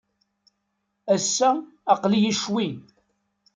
[1.13, 1.49] Ass-a,
[1.93, 2.67] aql-iyi ccwi.